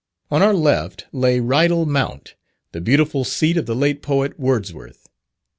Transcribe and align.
On 0.31 0.41
our 0.41 0.55
left, 0.55 1.05
lay 1.11 1.39
Rydal 1.39 1.85
Mount, 1.85 2.33
the 2.71 2.81
beautiful 2.81 3.23
seat 3.23 3.55
of 3.55 3.67
the 3.67 3.75
late 3.75 4.01
poet 4.01 4.39
Wordsworth. 4.39 5.07